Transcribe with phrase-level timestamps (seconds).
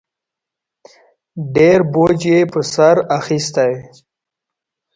[1.55, 3.71] ډېر بوج یې په سر اخیستی